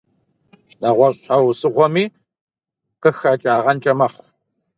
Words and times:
НэгъуэщӀ 0.81 1.17
щхьэусыгъуэми 1.23 2.03
къыхэкӀагъэнкӀэ 3.01 3.93
мэхъу. 3.99 4.25